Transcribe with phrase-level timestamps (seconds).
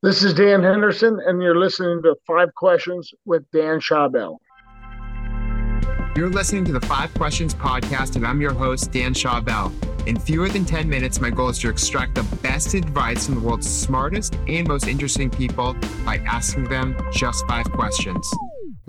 [0.00, 4.36] This is Dan Henderson, and you're listening to Five Questions with Dan Schawbel.
[6.16, 9.72] You're listening to the Five Questions podcast, and I'm your host, Dan Schawbel.
[10.06, 13.40] In fewer than 10 minutes, my goal is to extract the best advice from the
[13.40, 18.24] world's smartest and most interesting people by asking them just five questions.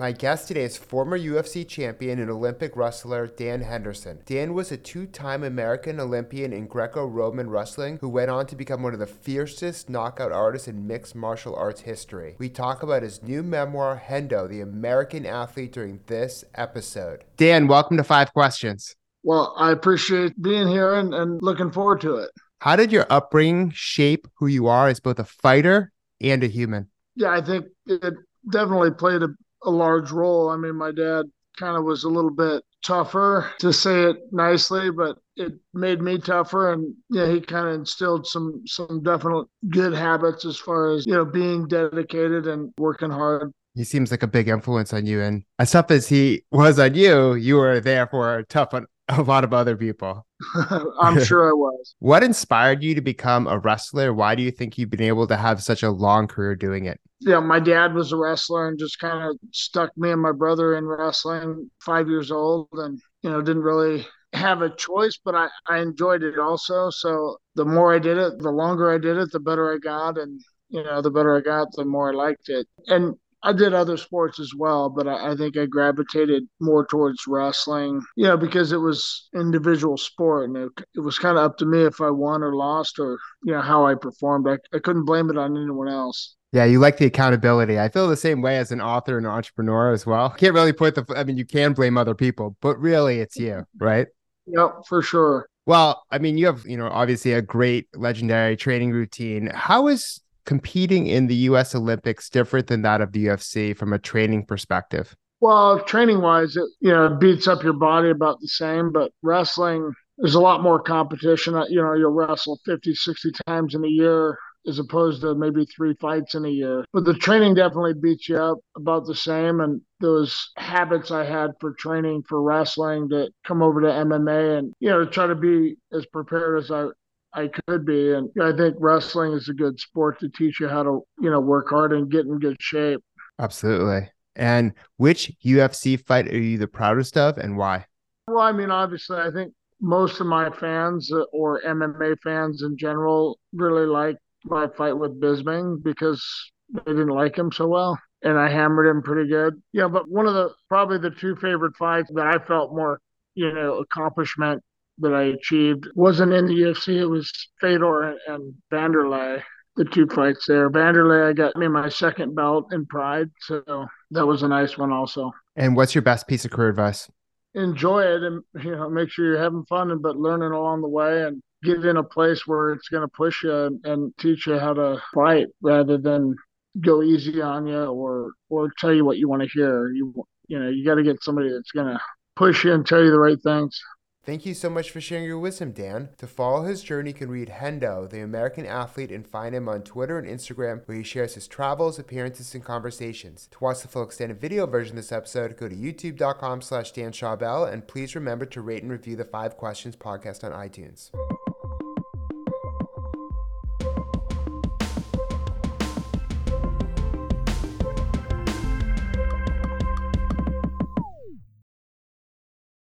[0.00, 4.20] My guest today is former UFC champion and Olympic wrestler Dan Henderson.
[4.24, 8.56] Dan was a two time American Olympian in Greco Roman wrestling who went on to
[8.56, 12.36] become one of the fiercest knockout artists in mixed martial arts history.
[12.38, 17.24] We talk about his new memoir, Hendo, the American Athlete, during this episode.
[17.36, 18.96] Dan, welcome to Five Questions.
[19.22, 22.30] Well, I appreciate being here and, and looking forward to it.
[22.60, 26.88] How did your upbringing shape who you are as both a fighter and a human?
[27.16, 28.14] Yeah, I think it
[28.50, 29.28] definitely played a
[29.62, 30.48] a large role.
[30.48, 31.26] I mean, my dad
[31.58, 36.18] kind of was a little bit tougher to say it nicely, but it made me
[36.18, 36.72] tougher.
[36.72, 41.12] And yeah, he kind of instilled some some definite good habits as far as you
[41.12, 43.52] know being dedicated and working hard.
[43.74, 46.94] He seems like a big influence on you, and as tough as he was on
[46.94, 48.86] you, you were there for tough on
[49.18, 50.26] a lot of other people.
[51.00, 51.94] I'm sure I was.
[51.98, 54.14] what inspired you to become a wrestler?
[54.14, 57.00] Why do you think you've been able to have such a long career doing it?
[57.20, 60.76] Yeah, my dad was a wrestler and just kind of stuck me and my brother
[60.76, 65.48] in wrestling five years old and, you know, didn't really have a choice, but I,
[65.68, 66.88] I enjoyed it also.
[66.90, 70.16] So the more I did it, the longer I did it, the better I got.
[70.16, 72.66] And, you know, the better I got, the more I liked it.
[72.86, 77.26] And I did other sports as well, but I, I, think I gravitated more towards
[77.26, 81.56] wrestling, you know, because it was individual sport and it, it was kind of up
[81.58, 84.46] to me if I won or lost or, you know, how I performed.
[84.48, 86.36] I, I couldn't blame it on anyone else.
[86.52, 87.78] Yeah, you like the accountability.
[87.78, 90.30] I feel the same way as an author and entrepreneur as well.
[90.30, 93.64] Can't really put the, I mean, you can blame other people, but really it's you,
[93.78, 94.08] right?
[94.46, 95.48] Yep, for sure.
[95.66, 99.46] Well, I mean, you have, you know, obviously a great legendary training routine.
[99.54, 100.20] How is
[100.50, 105.14] competing in the US Olympics different than that of the UFC from a training perspective?
[105.40, 109.92] Well, training wise, it you know, beats up your body about the same, but wrestling
[110.18, 111.54] there's a lot more competition.
[111.54, 115.64] Uh, you know, you'll wrestle 50, 60 times in a year as opposed to maybe
[115.66, 116.84] three fights in a year.
[116.92, 119.60] But the training definitely beats you up about the same.
[119.60, 124.72] And those habits I had for training for wrestling to come over to MMA and,
[124.80, 126.88] you know, try to be as prepared as I,
[127.32, 128.12] I could be.
[128.12, 131.40] And I think wrestling is a good sport to teach you how to, you know,
[131.40, 133.00] work hard and get in good shape.
[133.38, 134.10] Absolutely.
[134.36, 137.86] And which UFC fight are you the proudest of and why?
[138.26, 142.76] Well, I mean, obviously, I think most of my fans uh, or MMA fans in
[142.76, 146.24] general really like my fight with Bisping because
[146.72, 147.98] they didn't like him so well.
[148.22, 149.60] And I hammered him pretty good.
[149.72, 153.00] Yeah, but one of the probably the two favorite fights that I felt more,
[153.34, 154.62] you know, accomplishment
[155.00, 156.96] that I achieved wasn't in the UFC.
[156.96, 157.30] It was
[157.60, 159.42] Fedor and Vanderlei,
[159.76, 160.70] the two fights there.
[160.70, 164.92] Vanderlei, I got me my second belt in Pride, so that was a nice one
[164.92, 165.32] also.
[165.56, 167.10] And what's your best piece of career advice?
[167.54, 171.24] Enjoy it, and you know, make sure you're having fun, but learning along the way,
[171.24, 174.58] and get in a place where it's going to push you and, and teach you
[174.58, 176.34] how to fight rather than
[176.80, 179.90] go easy on you or or tell you what you want to hear.
[179.92, 182.00] You you know, you got to get somebody that's going to
[182.36, 183.80] push you and tell you the right things.
[184.22, 186.10] Thank you so much for sharing your wisdom, Dan.
[186.18, 189.82] To follow his journey, you can read Hendo, the American athlete, and find him on
[189.82, 193.48] Twitter and Instagram, where he shares his travels, appearances, and conversations.
[193.52, 197.12] To watch the full extended video version of this episode, go to youtube.com slash Dan
[197.12, 201.10] Schawbel, and please remember to rate and review the Five Questions podcast on iTunes.